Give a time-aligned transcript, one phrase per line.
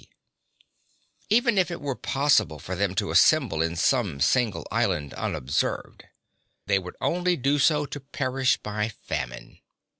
[0.01, 0.09] And
[1.29, 6.05] even if it were possible for them to assemble in some single island unobserved,
[6.65, 9.59] they would only do so to perish by famine.